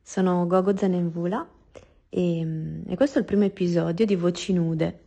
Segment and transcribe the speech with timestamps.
[0.00, 1.44] Sono Gogo Zanenvula
[2.08, 5.06] e, e questo è il primo episodio di Voci Nude.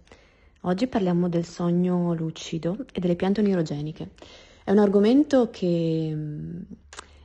[0.63, 4.09] Oggi parliamo del sogno lucido e delle piante onirogeniche.
[4.65, 6.61] È un argomento che mm,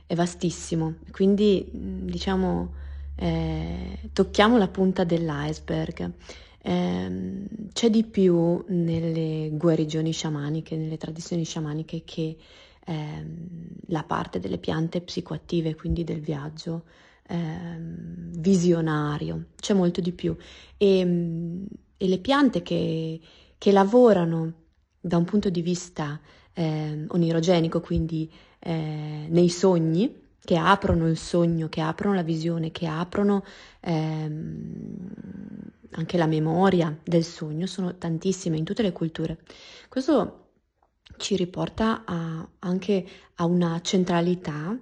[0.05, 2.85] è vastissimo, quindi diciamo
[3.17, 6.11] eh, tocchiamo la punta dell'iceberg.
[6.61, 12.37] Eh, c'è di più nelle guarigioni sciamaniche, nelle tradizioni sciamaniche che
[12.85, 13.25] eh,
[13.87, 16.83] la parte delle piante psicoattive, quindi del viaggio
[17.27, 20.35] ehm, visionario, c'è molto di più.
[20.77, 20.99] E,
[21.97, 23.19] e le piante che,
[23.57, 24.53] che, lavorano
[24.99, 26.19] da un punto di vista
[26.53, 32.87] eh, onirogenico, quindi eh, nei sogni, che aprono il sogno, che aprono la visione, che
[32.87, 33.43] aprono
[33.81, 35.09] ehm,
[35.91, 39.39] anche la memoria del sogno, sono tantissime in tutte le culture.
[39.89, 40.51] Questo
[41.17, 43.05] ci riporta a, anche
[43.35, 44.73] a una centralità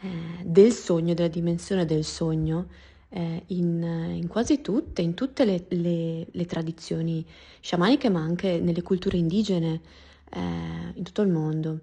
[0.00, 0.08] eh,
[0.44, 2.66] del sogno, della dimensione del sogno
[3.10, 3.80] eh, in,
[4.16, 7.24] in, quasi tutte, in tutte le, le, le, tradizioni
[7.60, 9.80] sciamaniche, ma anche nelle culture indigene
[10.30, 10.40] eh,
[10.94, 11.78] in tutto il mondo.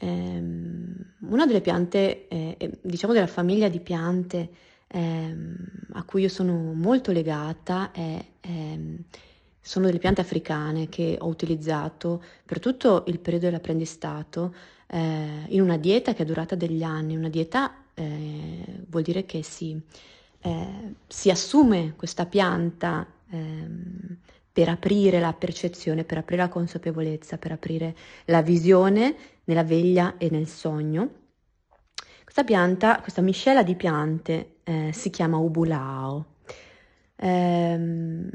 [0.00, 4.48] Ehm, una delle piante, eh, diciamo della famiglia di piante
[4.86, 5.56] ehm,
[5.92, 8.98] a cui io sono molto legata è, ehm,
[9.60, 14.54] sono delle piante africane che ho utilizzato per tutto il periodo dell'apprendistato
[14.86, 17.16] eh, in una dieta che è durata degli anni.
[17.16, 19.78] Una dieta eh, vuol dire che si,
[20.40, 24.16] eh, si, assume questa pianta ehm,
[24.58, 30.30] per aprire la percezione, per aprire la consapevolezza, per aprire la visione nella veglia e
[30.32, 31.10] nel sogno.
[32.24, 36.34] Questa pianta, questa miscela di piante eh, si chiama ubulao.
[37.14, 38.28] Ehm,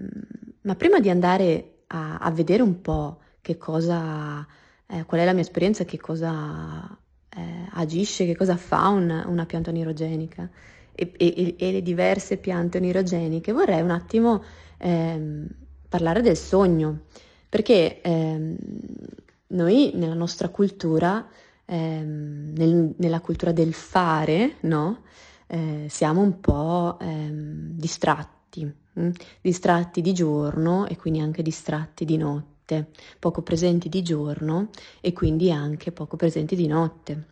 [0.61, 4.47] ma prima di andare a, a vedere un po' che cosa
[4.87, 6.97] eh, qual è la mia esperienza, che cosa
[7.35, 10.49] eh, agisce, che cosa fa un, una pianta onirogenica
[10.95, 14.41] e, e, e, le diverse piante onirogeniche, vorrei un attimo
[14.77, 15.47] ehm,
[15.93, 17.01] parlare del sogno,
[17.47, 18.57] perché ehm,
[19.49, 21.23] noi nella nostra cultura,
[21.65, 25.03] ehm, nel, nella cultura del fare, no?
[25.45, 29.09] eh, siamo un po' ehm, distratti, mh?
[29.39, 32.87] distratti di giorno e quindi anche distratti di notte
[33.19, 37.25] poco presenti di giorno e quindi anche poco presenti di notte.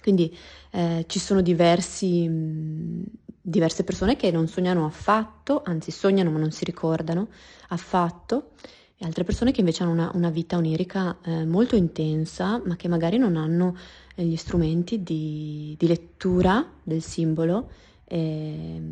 [0.00, 0.34] Quindi
[0.70, 3.02] eh, ci sono diversi, mh,
[3.48, 7.28] diverse persone che non sognano affatto, anzi sognano ma non si ricordano
[7.68, 8.50] affatto,
[8.96, 12.88] e altre persone che invece hanno una, una vita onirica eh, molto intensa, ma che
[12.88, 13.76] magari non hanno
[14.16, 17.70] eh, gli strumenti di, di, lettura del simbolo
[18.04, 18.82] eh,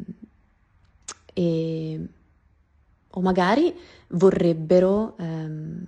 [1.35, 2.07] e,
[3.11, 3.75] o magari
[4.09, 5.85] vorrebbero ehm,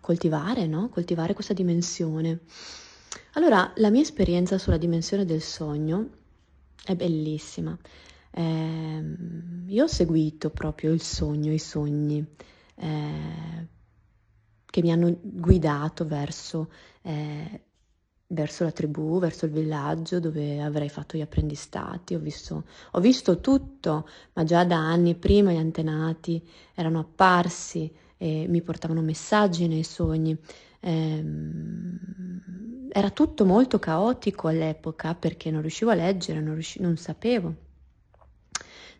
[0.00, 0.88] coltivare, no?
[0.88, 2.40] coltivare questa dimensione.
[3.32, 6.22] Allora, la mia esperienza sulla dimensione del sogno
[6.84, 7.76] è bellissima.
[8.30, 9.02] Eh,
[9.66, 12.24] io ho seguito proprio il sogno, i sogni
[12.76, 13.68] eh,
[14.66, 16.70] che mi hanno guidato verso
[17.02, 17.62] eh,
[18.34, 22.14] verso la tribù, verso il villaggio dove avrei fatto gli apprendistati.
[22.14, 26.42] Ho visto, ho visto tutto, ma già da anni prima gli antenati
[26.74, 30.36] erano apparsi e mi portavano messaggi nei sogni.
[30.86, 31.98] Ehm,
[32.92, 37.54] era tutto molto caotico all'epoca perché non riuscivo a leggere, non, riusci- non sapevo,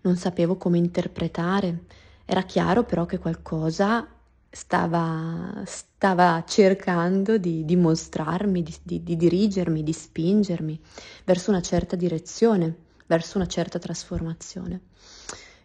[0.02, 1.84] non sapevo come interpretare.
[2.24, 4.08] Era chiaro però che qualcosa
[4.50, 10.80] stava, stava cercando di dimostrarmi, di, di, di dirigermi, di spingermi
[11.24, 12.74] verso una certa direzione,
[13.06, 14.80] verso una certa trasformazione.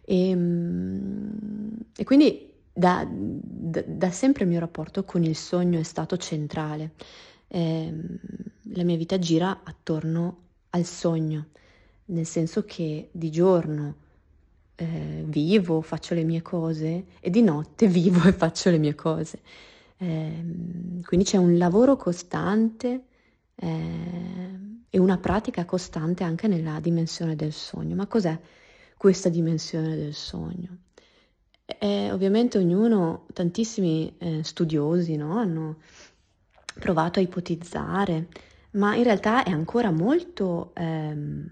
[0.04, 5.82] E, ehm, e quindi da, da, da, sempre il mio rapporto con il sogno è
[5.82, 6.92] stato centrale.
[7.48, 7.92] Eh,
[8.74, 10.38] la mia vita gira attorno
[10.70, 11.48] al sogno,
[12.06, 13.96] nel senso che di giorno
[14.76, 19.40] eh, vivo, faccio le mie cose e di notte vivo e faccio le mie cose.
[19.96, 20.44] Eh,
[21.04, 23.04] quindi c'è un lavoro costante
[23.54, 24.58] eh,
[24.88, 27.94] e una pratica costante anche nella dimensione del sogno.
[27.94, 28.38] Ma cos'è
[28.96, 30.78] questa dimensione del sogno?
[31.78, 35.76] E ovviamente ognuno, tantissimi eh, studiosi no, hanno
[36.74, 38.28] provato a ipotizzare,
[38.72, 41.46] ma in realtà è ancora molto ehm,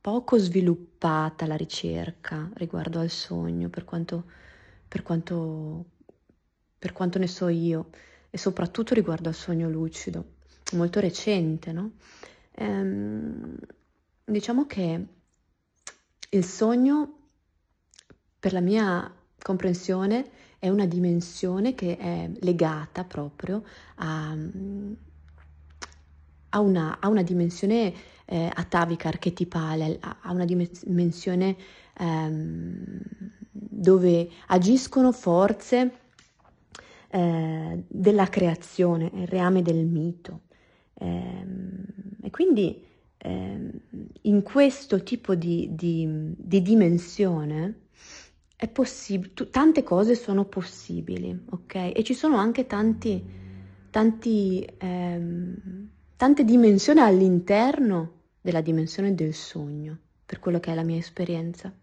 [0.00, 4.24] poco sviluppata la ricerca riguardo al sogno, per quanto,
[4.88, 5.84] per quanto,
[6.78, 7.90] per quanto ne so io,
[8.30, 10.24] e soprattutto riguardo al sogno lucido,
[10.72, 11.92] molto recente, no?
[12.52, 13.56] Ehm,
[14.24, 15.06] diciamo che
[16.30, 17.21] il sogno
[18.42, 19.08] per la mia
[19.40, 20.28] comprensione
[20.58, 23.62] è una dimensione che è legata proprio
[23.94, 24.36] a,
[26.48, 27.94] a, una, a una, dimensione
[28.24, 31.56] eh, atavica, archetipale, a, una dimensione
[31.96, 33.00] ehm,
[33.52, 35.98] dove agiscono forze
[37.10, 40.40] eh, della creazione, il reame del mito.
[40.94, 41.46] Eh,
[42.22, 42.84] e quindi
[43.18, 43.70] eh,
[44.22, 47.82] in questo tipo di, di, di dimensione
[48.62, 51.74] è possibile, tante cose sono possibili, ok?
[51.96, 53.20] E ci sono anche tanti,
[53.90, 60.98] tanti, ehm, tante dimensioni all'interno della dimensione del sogno, per quello che è la mia
[60.98, 61.74] esperienza.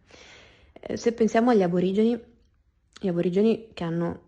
[0.71, 2.17] Eh, se pensiamo agli aborigeni,
[2.97, 4.21] gli aborigeni che hanno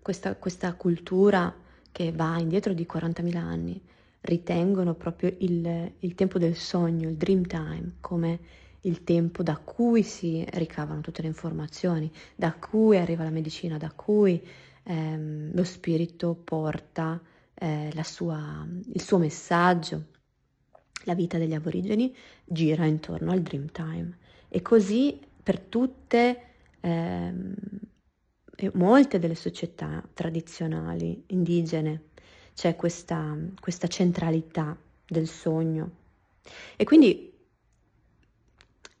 [0.00, 1.54] questa, questa cultura
[1.92, 3.78] che va indietro di 40.000 anni,
[4.22, 8.40] ritengono proprio il, il tempo del sogno, il dream time, come
[8.82, 13.90] il tempo da cui si ricavano tutte le informazioni, da cui arriva la medicina, da
[13.90, 14.40] cui
[14.84, 17.20] ehm, lo spirito porta
[17.54, 20.04] eh, sua, il suo messaggio.
[21.04, 22.14] La vita degli aborigeni
[22.44, 26.42] gira intorno al dream time e così per tutte
[26.80, 27.54] ehm,
[28.74, 32.02] molte delle società tradizionali indigene
[32.54, 34.76] c'è questa, questa centralità
[35.06, 35.90] del sogno
[36.76, 37.37] e quindi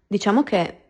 [0.08, 0.82] diciamo che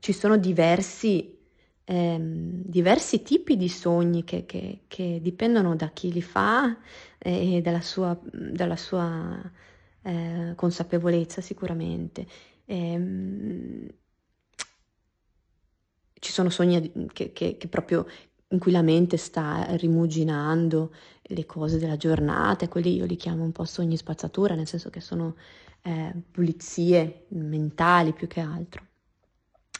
[0.00, 1.38] ci sono diversi,
[1.84, 6.76] ehm, diversi tipi di sogni che, che, che, dipendono da chi li fa
[7.18, 9.38] e dalla sua, dalla sua
[10.02, 12.26] eh, consapevolezza sicuramente.
[12.64, 13.88] Ehm,
[16.14, 18.06] ci sono sogni che, che, che, proprio
[18.48, 23.52] in cui la mente sta rimuginando le cose della giornata, quelli io li chiamo un
[23.52, 25.36] po' sogni spazzatura, nel senso che sono
[25.82, 28.86] eh, pulizie mentali più che altro.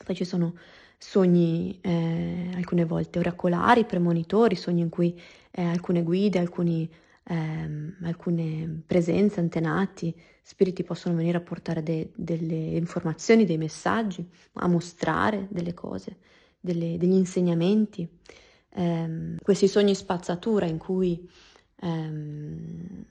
[0.05, 0.55] Poi ci sono
[0.99, 5.19] sogni eh, alcune volte oracolari, premonitori, sogni in cui
[5.51, 6.91] eh, alcune guide, alcuni,
[7.25, 14.69] ehm, alcune presenze, antenati, spiriti possono venire a portare de- delle informazioni, dei messaggi, a
[14.69, 16.19] mostrare delle cose,
[16.61, 18.09] delle, degli insegnamenti.
[18.73, 21.29] Eh, questi sogni spazzatura in cui
[21.81, 23.05] ehm,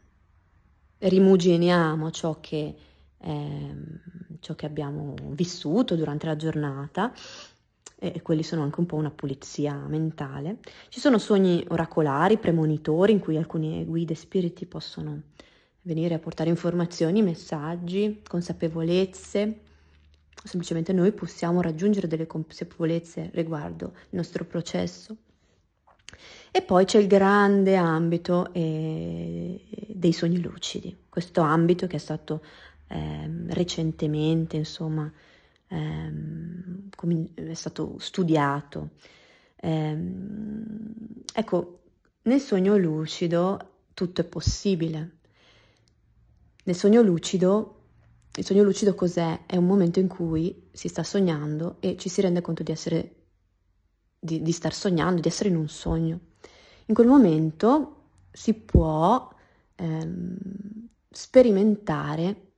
[1.00, 2.76] rimuginiamo ciò che,
[3.18, 4.02] ehm,
[4.40, 7.14] ciò che abbiamo vissuto durante la giornata
[8.02, 10.60] e quelli sono anche un po' una pulizia mentale.
[10.88, 15.22] Ci sono sogni oracolari, premonitori, in cui alcune guide spiriti possono
[15.82, 19.62] venire a portare informazioni, messaggi, consapevolezze.
[20.42, 25.18] Semplicemente noi possiamo raggiungere delle consapevolezze riguardo il nostro processo
[26.52, 32.44] e poi c'è il grande ambito eh, dei sogni lucidi, questo ambito che è stato
[32.88, 35.12] eh, recentemente, insomma,
[35.68, 36.90] ehm,
[37.36, 38.90] è stato studiato.
[39.62, 40.94] Ehm,
[41.34, 41.80] ecco,
[42.24, 43.60] nel sogno lucido
[43.94, 45.18] tutto è possibile.
[46.64, 47.76] Nel sogno lucido,
[48.36, 49.46] il sogno lucido cos'è?
[49.46, 53.16] È un momento in cui si sta sognando e ci si rende conto di essere,
[54.20, 56.20] di, di star sognando, di essere in un sogno.
[56.86, 57.96] In quel momento
[58.32, 59.30] si può
[59.76, 60.38] ehm,
[61.10, 62.52] sperimentare,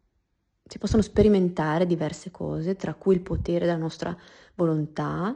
[0.65, 4.17] si possono sperimentare diverse cose, tra cui il potere della nostra
[4.55, 5.35] volontà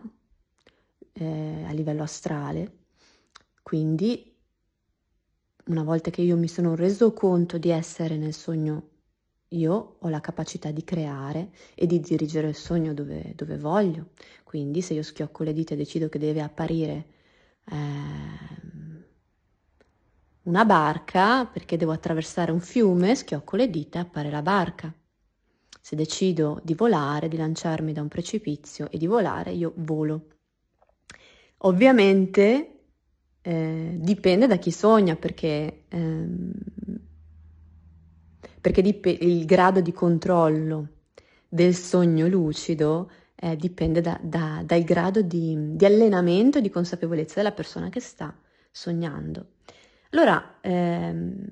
[1.13, 2.83] eh, a livello astrale.
[3.61, 4.33] Quindi,
[5.65, 8.89] una volta che io mi sono reso conto di essere nel sogno,
[9.57, 14.09] io ho la capacità di creare e di dirigere il sogno dove, dove voglio.
[14.43, 17.05] Quindi, se io schiocco le dita e decido che deve apparire
[17.69, 17.75] eh,
[20.43, 24.93] una barca perché devo attraversare un fiume, schiocco le dita e appare la barca.
[25.81, 30.27] Se decido di volare, di lanciarmi da un precipizio e di volare, io volo.
[31.59, 32.75] Ovviamente
[33.41, 36.51] eh, dipende da chi sogna perché, ehm,
[38.65, 40.87] perché dip- il grado di controllo
[41.47, 47.35] del sogno lucido eh, dipende da, da, dal grado di, di allenamento e di consapevolezza
[47.35, 48.35] della persona che sta
[48.71, 49.49] sognando.
[50.09, 51.47] Allora, ehm,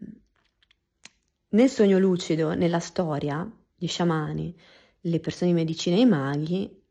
[1.49, 4.57] nel sogno lucido, nella storia, gli sciamani,
[5.01, 6.83] le persone di medicina e i maghi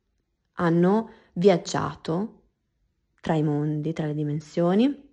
[0.53, 2.43] hanno viaggiato
[3.21, 5.12] tra i mondi, tra le dimensioni,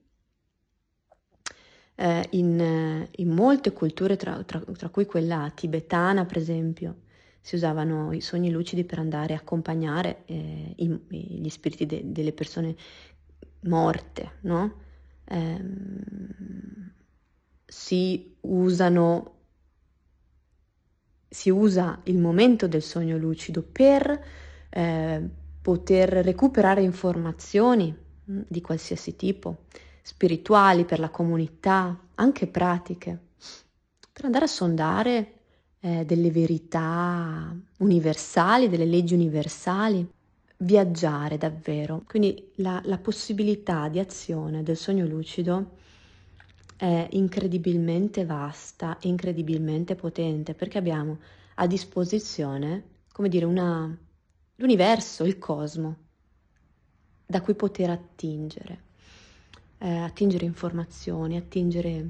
[2.00, 7.02] eh, in, in, molte culture, tra, tra, tra, cui quella tibetana, per esempio,
[7.42, 12.32] si usavano i sogni lucidi per andare a accompagnare eh, i, gli spiriti de, delle
[12.32, 12.76] persone
[13.64, 14.74] morte, no?
[15.26, 16.94] ehm,
[17.66, 19.36] si usano
[21.32, 24.26] si usa il momento del sogno lucido per
[24.70, 25.30] eh,
[25.62, 27.96] poter recuperare informazioni
[28.32, 29.66] mm, di qualsiasi tipo,
[30.10, 33.28] spirituali per la comunità, anche pratiche,
[34.12, 35.34] per andare a sondare
[35.82, 40.06] eh, delle verità universali, delle leggi universali,
[40.58, 42.02] viaggiare davvero.
[42.08, 45.78] Quindi la, la possibilità di azione del sogno lucido
[46.76, 51.20] è incredibilmente vasta incredibilmente potente perché abbiamo
[51.56, 53.96] a disposizione, come dire, una,
[54.56, 55.98] l'universo, il cosmo,
[57.28, 58.88] da cui poter attingere,
[59.80, 62.10] eh, attingere informazioni, attingere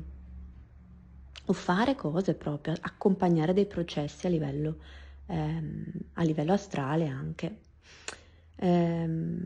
[1.46, 4.78] o fare cose proprio, accompagnare dei processi a livello,
[5.28, 5.84] ehm,
[6.14, 7.60] a livello astrale anche.
[8.58, 9.44] Ehm,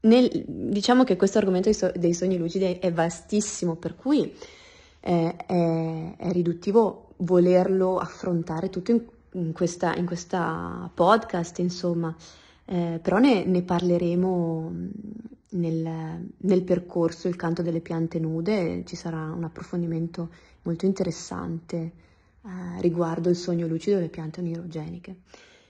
[0.00, 4.34] nel, diciamo che questo argomento dei, so, dei, sogni lucidi è vastissimo, per cui
[4.98, 12.14] è, è, è riduttivo volerlo affrontare tutto in, in, questa, in questa podcast, insomma,
[12.64, 14.72] eh, però ne, ne parleremo
[15.52, 20.30] nel, nel, percorso Il canto delle piante nude, ci sarà un approfondimento
[20.62, 21.76] molto interessante
[22.44, 25.16] eh, riguardo il sogno lucido delle piante onirogeniche.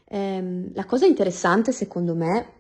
[0.05, 2.53] Eh, la cosa interessante secondo me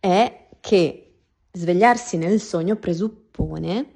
[0.00, 1.14] è che
[1.52, 3.92] svegliarsi nel sogno presuppone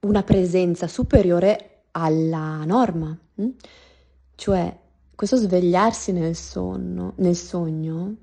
[0.00, 3.48] una presenza superiore alla norma, hm?
[4.36, 4.78] cioè
[5.14, 8.16] questo svegliarsi nel, sonno, nel sogno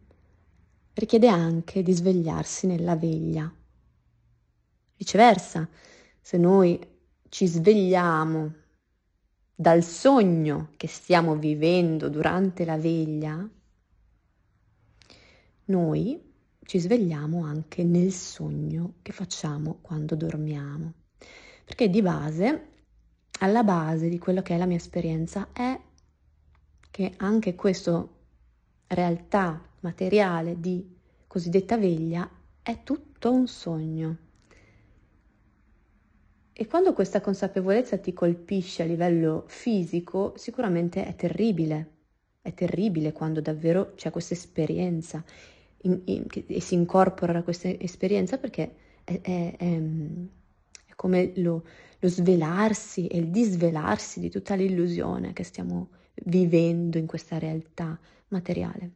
[1.00, 3.51] richiede anche di svegliarsi nella veglia.
[4.96, 5.70] Viceversa,
[6.20, 6.80] se noi
[7.30, 8.54] ci svegliamo
[9.54, 13.48] dal sogno che stiamo vivendo durante la veglia,
[15.66, 20.94] noi ci svegliamo anche nel sogno che facciamo quando dormiamo.
[21.63, 22.70] Perché di base,
[23.39, 25.80] alla base di quello che è la mia esperienza è
[26.89, 28.08] che anche questa
[28.88, 30.96] realtà materiale di
[31.27, 32.29] cosiddetta veglia
[32.62, 34.17] è tutto un sogno.
[36.60, 41.91] E quando questa consapevolezza ti colpisce a livello fisico, sicuramente è terribile.
[42.41, 45.24] È terribile quando davvero c'è questa esperienza
[45.77, 49.81] e si incorpora questa esperienza perché è, è, è,
[50.86, 51.63] è come lo,
[52.00, 55.89] lo svelarsi e il disvelarsi di tutta l'illusione che stiamo
[56.25, 58.91] vivendo in questa realtà materiale.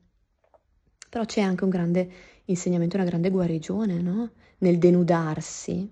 [1.12, 2.10] Però c'è anche un grande
[2.46, 4.32] insegnamento, una grande guarigione, no?
[4.60, 5.92] Nel denudarsi,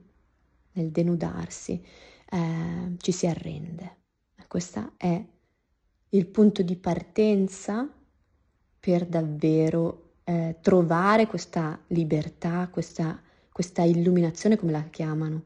[0.72, 1.84] nel denudarsi,
[2.32, 3.98] eh, ci si arrende.
[4.48, 5.22] Questo è
[6.12, 7.86] il punto di partenza
[8.80, 13.22] per davvero eh, trovare questa libertà, questa,
[13.52, 15.44] questa, illuminazione, come la chiamano,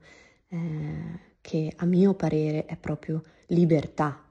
[0.50, 4.24] eh, che a mio parere è proprio libertà.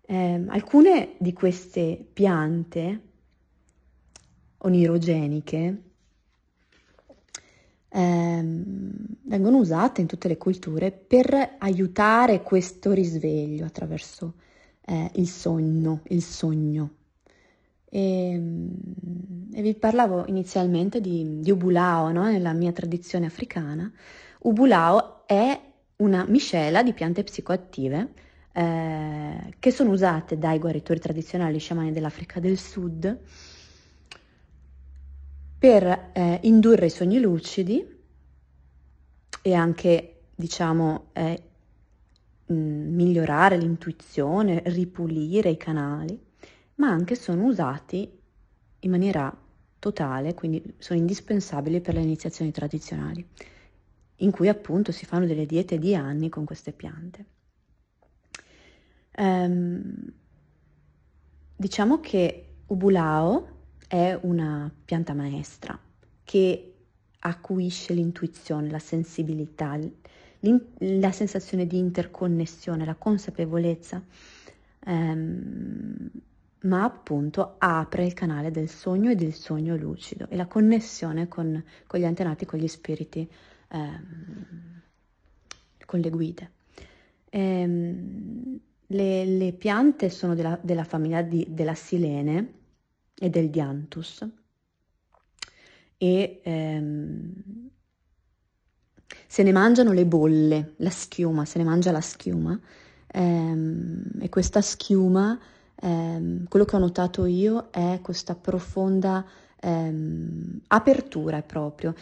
[0.00, 3.10] Eh, alcune di queste piante
[4.62, 5.82] onirogeniche
[7.92, 8.92] ehm,
[9.22, 14.34] vengono usate in tutte le culture per aiutare questo risveglio attraverso
[14.84, 16.90] eh, il sogno, il sogno.
[17.88, 18.70] E, ehm,
[19.52, 22.24] e, vi parlavo inizialmente di, di Ubulao, no?
[22.24, 23.90] nella mia tradizione africana.
[24.40, 25.60] Ubulao è
[25.96, 28.12] una miscela di piante psicoattive
[28.52, 33.20] eh, che sono usate dai guaritori tradizionali sciamani dell'Africa del Sud
[35.62, 37.86] per eh, indurre i sogni lucidi
[39.42, 41.42] e anche, diciamo, eh,
[42.52, 46.20] mm, migliorare l'intuizione, ripulire i canali,
[46.74, 48.10] ma anche sono usati
[48.80, 49.32] in maniera
[49.78, 53.24] totale, quindi sono indispensabili per le iniziazioni tradizionali,
[54.16, 57.24] in cui appunto si fanno delle diete di anni con queste piante.
[59.16, 60.12] Um,
[61.54, 63.51] diciamo che Ubulao
[63.92, 65.78] è una pianta maestra
[66.24, 66.74] che
[67.18, 69.78] acuisce l'intuizione, la sensibilità,
[70.78, 74.02] la sensazione di interconnessione, la consapevolezza,
[74.86, 76.10] ehm,
[76.60, 81.62] ma appunto apre il canale del sogno e del sogno lucido e la connessione con,
[81.86, 83.30] con gli antenati, con gli spiriti,
[83.68, 84.80] ehm,
[85.84, 86.50] con le guide.
[87.28, 92.60] Ehm, le, le, piante sono della, della famiglia di, della silene,
[93.14, 94.26] e del dianthus
[95.98, 97.70] e ehm,
[99.26, 102.58] se ne mangiano le bolle, la schiuma, se ne mangia la schiuma
[103.12, 105.38] ehm, e questa schiuma,
[105.76, 109.24] ehm, quello che ho notato io è questa profonda
[109.60, 111.94] ehm, apertura proprio.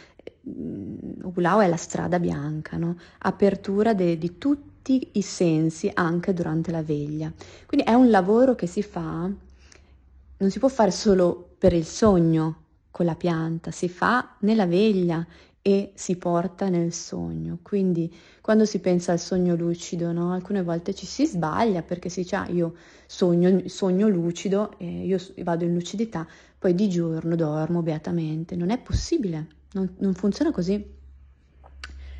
[0.42, 2.96] Ulao è la strada bianca, no?
[3.18, 7.30] apertura de, di tutti i sensi anche durante la veglia.
[7.66, 9.30] Quindi è un lavoro che si fa,
[10.40, 15.26] non si può fare solo per il sogno con la pianta, si fa nella veglia
[15.62, 17.58] e si porta nel sogno.
[17.62, 20.32] Quindi quando si pensa al sogno lucido, no?
[20.32, 22.74] alcune volte ci si sbaglia perché si dice ah, io
[23.06, 26.26] sogno, sogno lucido, e io vado in lucidità,
[26.58, 28.56] poi di giorno dormo beatamente.
[28.56, 30.98] Non è possibile, non, non funziona così.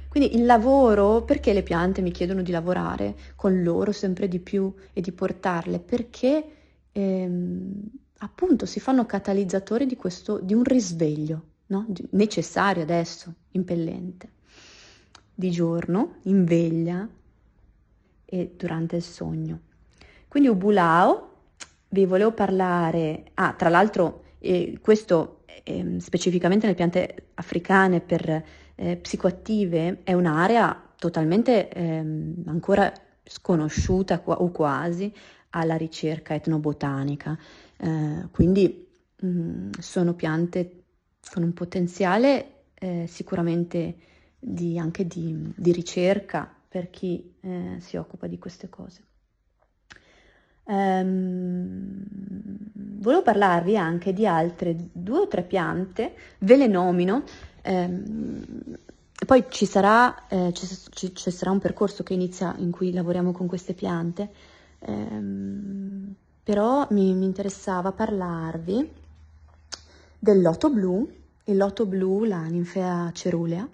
[0.09, 4.73] Quindi il lavoro, perché le piante mi chiedono di lavorare con loro sempre di più
[4.93, 5.79] e di portarle?
[5.79, 6.45] Perché
[6.93, 7.91] ehm,
[8.23, 11.87] appunto si fanno catalizzatori di, questo, di un risveglio no?
[12.11, 14.33] necessario adesso, impellente,
[15.35, 17.09] di giorno, in veglia
[18.25, 19.61] e durante il sogno.
[20.29, 21.29] Quindi Ubulao
[21.89, 28.97] vi volevo parlare, ah tra l'altro eh, questo eh, specificamente nelle piante africane per eh,
[28.97, 32.93] psicoattive è un'area totalmente ehm, ancora
[33.25, 35.13] sconosciuta o quasi
[35.51, 37.37] alla ricerca etnobotanica,
[37.83, 38.87] eh, quindi
[39.21, 40.83] mh, mm, sono piante
[41.33, 43.97] con un potenziale eh, sicuramente
[44.39, 49.05] di, anche di, di, ricerca per chi eh, si occupa di queste cose.
[50.65, 52.05] Um,
[53.01, 57.25] volevo parlarvi anche di altre due o tre piante, ve le nomino,
[57.65, 58.45] um,
[59.27, 63.47] poi ci sarà, eh, ci, ci, sarà, un percorso che inizia in cui lavoriamo con
[63.49, 64.31] queste piante,
[64.81, 66.15] um,
[66.51, 68.91] però mi, mi interessava parlarvi
[70.19, 71.09] del loto blu,
[71.45, 73.69] il loto blu, la ninfea cerulea,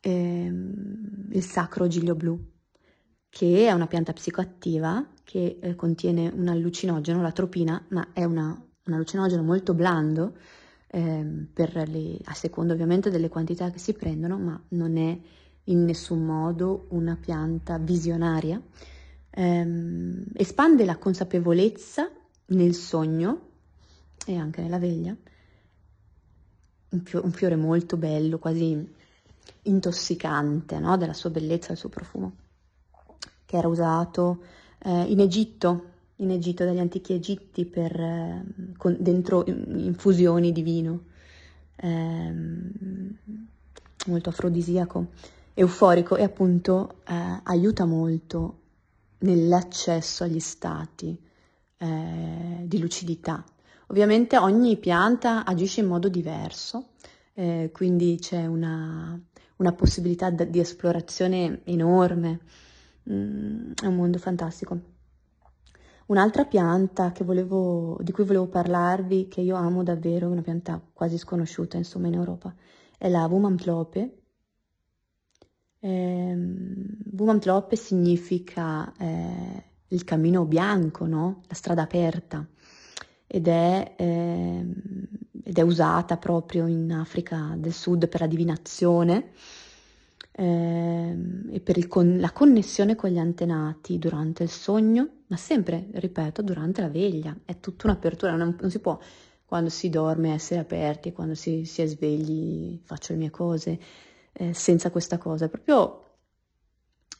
[0.00, 2.36] ehm, il sacro giglio blu,
[3.28, 8.60] che è una pianta psicoattiva che eh, contiene un allucinogeno, la tropina, ma è una,
[8.86, 10.36] un allucinogeno molto blando,
[10.88, 15.16] ehm, le, a seconda ovviamente delle quantità che si prendono, ma non è
[15.66, 18.60] in nessun modo una pianta visionaria.
[19.34, 22.10] Ehm, espande la consapevolezza
[22.46, 23.48] nel sogno
[24.26, 25.16] e anche nella veglia,
[26.90, 29.00] un, fio- un fiore molto bello, quasi
[29.62, 30.96] intossicante no?
[30.96, 32.32] della sua bellezza del suo profumo,
[33.46, 34.42] che era usato
[34.78, 38.44] eh, in Egitto, in Egitto dagli antichi Egitti per, eh,
[38.76, 41.04] con, dentro infusioni di vino,
[41.76, 42.34] eh,
[44.06, 45.06] molto afrodisiaco,
[45.54, 48.60] euforico e appunto eh, aiuta molto
[49.22, 51.18] nell'accesso agli stati
[51.78, 53.44] eh, di lucidità
[53.92, 56.92] Ovviamente ogni pianta agisce in modo diverso,
[57.34, 59.20] eh, quindi c'è una,
[59.56, 62.40] una possibilità d- di esplorazione enorme,
[63.10, 64.80] mm, è un mondo fantastico.
[66.06, 71.76] Un'altra pianta volevo, di cui volevo parlarvi, che io amo davvero, una pianta quasi sconosciuta
[71.76, 72.54] insomma in Europa,
[72.96, 74.21] è la Wumamtlope.
[75.84, 76.36] Eh,
[77.16, 81.42] Wumamtlope significa eh, il cammino bianco, no?
[81.48, 82.46] la strada aperta
[83.26, 84.66] ed è, eh,
[85.42, 89.30] ed è, usata proprio in Africa del Sud per la divinazione
[90.30, 91.16] eh,
[91.50, 96.80] e per con- la connessione con gli antenati durante il sogno, ma sempre, ripeto, durante
[96.80, 97.36] la veglia.
[97.44, 98.96] È tutta un'apertura, non, non si può
[99.44, 103.80] quando si dorme essere aperti, quando si, si è svegli faccio le mie cose,
[104.32, 106.04] eh, senza questa cosa, proprio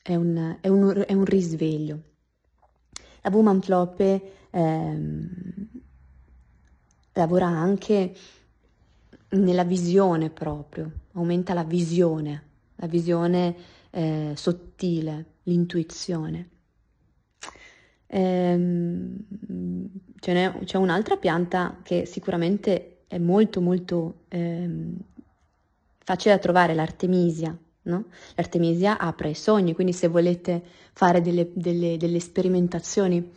[0.03, 2.03] è un, è un, è un risveglio.
[3.23, 5.69] La Woman Floppe ehm,
[7.13, 8.15] lavora anche
[9.31, 12.43] nella visione proprio, aumenta la visione,
[12.77, 13.57] la visione
[13.91, 16.49] eh, sottile, l'intuizione.
[18.07, 19.17] Ehm,
[20.19, 24.97] c'è, un'altra pianta che sicuramente è molto molto ehm,
[26.05, 27.57] facile da trovare, l'artemisia.
[27.85, 28.07] No?
[28.37, 30.63] L'artemisia apre i sogni, quindi se volete
[30.93, 33.29] fare delle, delle, delle sperimentazioni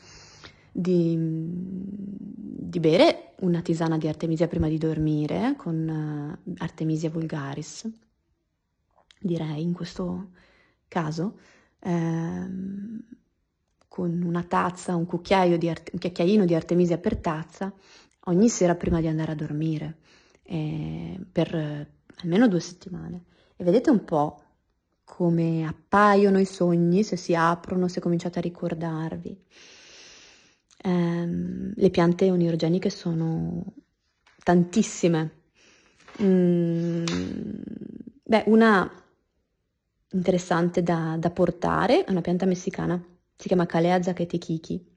[0.72, 7.90] di, di, bere una tisana di artemisia prima di dormire con uh, Artemisia vulgaris,
[9.20, 10.32] direi in questo
[10.88, 11.40] caso,
[11.80, 13.04] ehm,
[13.88, 17.74] con una tazza, un cucchiaio di arte- un cucchiaino di artemisia per tazza
[18.26, 19.98] ogni sera prima di andare a dormire
[20.44, 23.24] eh, per almeno due settimane.
[23.56, 24.42] E vedete un po'
[25.04, 29.44] come appaiono i sogni, se si aprono, se cominciate a ricordarvi.
[30.84, 33.64] Um, le piante onirogeniche sono
[34.44, 35.32] tantissime.
[36.22, 37.04] Mm,
[38.24, 39.04] beh, una
[40.12, 43.02] interessante da, da, portare è una pianta messicana,
[43.36, 44.94] si chiama Calea zachetekiki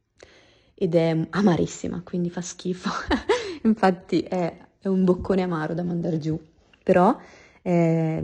[0.74, 2.90] ed è amarissima, quindi fa schifo.
[3.64, 6.40] Infatti è, è, un boccone amaro da mandare giù,
[6.88, 7.14] però
[7.60, 8.22] è,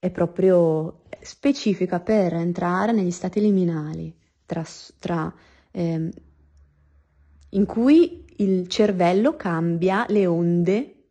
[0.00, 4.12] è proprio specifica per entrare negli stati liminali,
[4.44, 4.64] tra,
[4.98, 5.32] tra,
[5.70, 6.10] ehm,
[7.50, 11.04] in cui il cervello cambia le onde,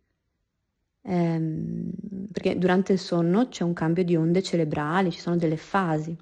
[1.03, 1.89] ehm,
[2.33, 6.17] perché durante il sonno c'è un cambio di onde cerebrali, ci sono delle fasi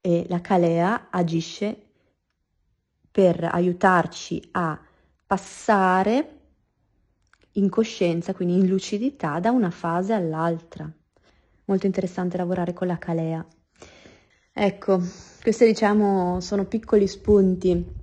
[0.00, 1.88] e la calea agisce
[3.10, 4.80] per aiutarci a
[5.26, 6.39] passare
[7.60, 10.90] in coscienza, quindi in lucidità, da una fase all'altra.
[11.66, 13.46] Molto interessante lavorare con la calea.
[14.52, 15.00] Ecco,
[15.42, 17.98] questi diciamo sono piccoli spunti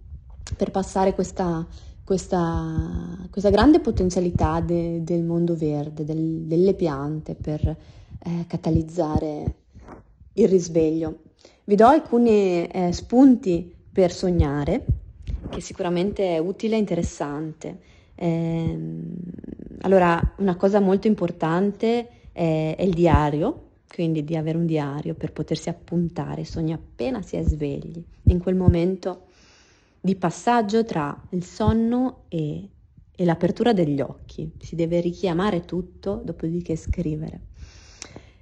[0.56, 1.66] per passare questa,
[2.04, 9.56] questa, questa grande potenzialità de, del mondo verde, del, delle piante per eh, catalizzare
[10.34, 11.20] il risveglio.
[11.66, 14.86] Vi do alcuni eh, spunti per sognare,
[15.50, 17.80] che sicuramente è utile e interessante.
[18.20, 18.78] Eh,
[19.82, 25.32] allora, una cosa molto importante è, è il diario, quindi di avere un diario per
[25.32, 29.26] potersi appuntare i sogni appena si è svegli, in quel momento
[30.02, 32.70] di passaggio tra il sonno e,
[33.16, 34.52] e l'apertura degli occhi.
[34.58, 37.42] Si deve richiamare tutto, dopodiché scrivere.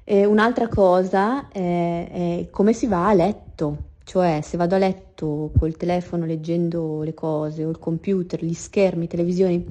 [0.04, 5.52] E un'altra cosa è, è come si va a letto, cioè se vado a letto
[5.58, 9.66] col telefono leggendo le cose o il computer, gli schermi, televisioni,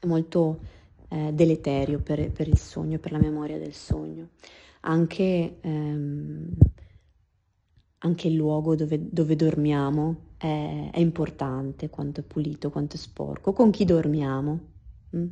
[0.00, 0.64] è molto
[1.08, 4.30] eh, deleterio per, per, il sogno, per la memoria del sogno.
[4.80, 6.50] Anche, ehm,
[7.98, 13.52] anche il luogo dove, dove dormiamo è, è, importante, quanto è pulito, quanto è sporco,
[13.52, 14.58] con chi dormiamo.
[15.16, 15.26] Mm?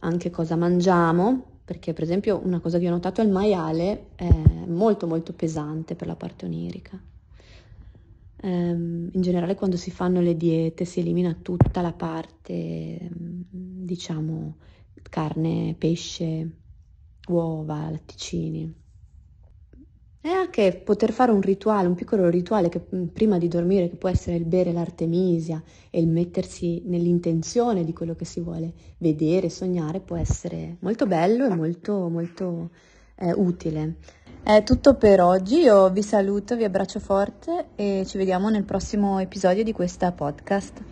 [0.00, 4.30] Anche cosa mangiamo, perché per esempio una cosa che ho notato è il maiale è
[4.66, 6.96] molto molto pesante per la parte onirica.
[8.42, 14.58] Ehm, in generale quando si fanno le diete si elimina tutta la parte, diciamo,
[15.10, 16.50] carne, pesce,
[17.28, 18.72] uova, latticini.
[20.26, 23.94] E anche poter fare un rituale, un piccolo rituale che mm, prima di dormire, che
[23.94, 29.48] può essere il bere l'artemisia e il mettersi nell'intenzione di quello che si vuole vedere,
[29.48, 32.70] sognare, può essere molto bello e molto, molto
[33.14, 33.98] eh, utile.
[34.42, 39.20] È tutto per oggi, io vi saluto, vi abbraccio forte e ci vediamo nel prossimo
[39.20, 40.82] episodio di questa podcast.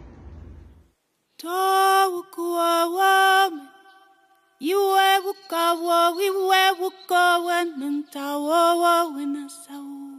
[4.72, 5.98] iwe kukawo
[6.28, 10.13] iwe kukowe nuntawowo winasawo